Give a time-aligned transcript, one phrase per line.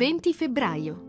[0.00, 1.02] 20 febbraio.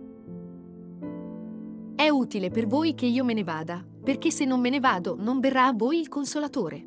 [1.95, 5.15] È utile per voi che io me ne vada, perché se non me ne vado
[5.17, 6.85] non verrà a voi il Consolatore.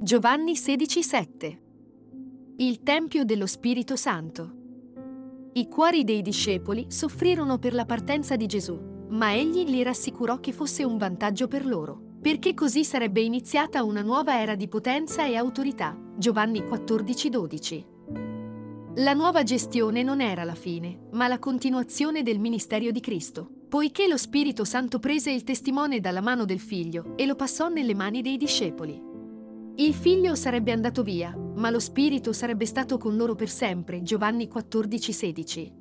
[0.00, 1.58] Giovanni 16,7
[2.56, 4.52] Il Tempio dello Spirito Santo.
[5.54, 10.52] I cuori dei discepoli soffrirono per la partenza di Gesù, ma egli li rassicurò che
[10.52, 15.36] fosse un vantaggio per loro, perché così sarebbe iniziata una nuova era di potenza e
[15.36, 15.98] autorità.
[16.18, 17.96] Giovanni 14,12
[18.98, 24.08] la nuova gestione non era la fine, ma la continuazione del ministero di Cristo, poiché
[24.08, 28.22] lo Spirito Santo prese il testimone dalla mano del figlio e lo passò nelle mani
[28.22, 29.00] dei discepoli.
[29.76, 34.02] Il figlio sarebbe andato via, ma lo Spirito sarebbe stato con loro per sempre.
[34.02, 35.72] Giovanni 14,16.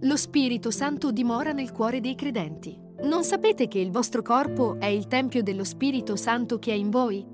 [0.00, 2.76] Lo Spirito Santo dimora nel cuore dei credenti.
[3.02, 6.90] Non sapete che il vostro corpo è il Tempio dello Spirito Santo che è in
[6.90, 7.24] voi?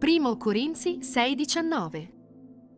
[0.00, 2.15] 1 Corinzi 6,19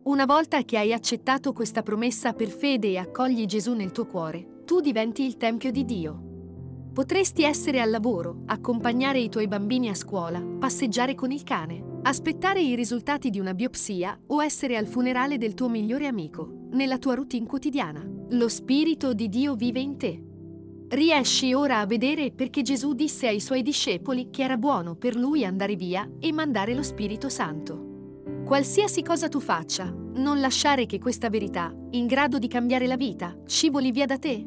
[0.03, 4.63] una volta che hai accettato questa promessa per fede e accogli Gesù nel tuo cuore,
[4.65, 6.23] tu diventi il Tempio di Dio.
[6.93, 12.61] Potresti essere al lavoro, accompagnare i tuoi bambini a scuola, passeggiare con il cane, aspettare
[12.61, 17.15] i risultati di una biopsia o essere al funerale del tuo migliore amico, nella tua
[17.15, 18.03] routine quotidiana.
[18.29, 20.23] Lo Spirito di Dio vive in te.
[20.87, 25.45] Riesci ora a vedere perché Gesù disse ai suoi discepoli che era buono per lui
[25.45, 27.89] andare via e mandare lo Spirito Santo.
[28.49, 33.37] Qualsiasi cosa tu faccia, non lasciare che questa verità, in grado di cambiare la vita,
[33.45, 34.43] scivoli via da te.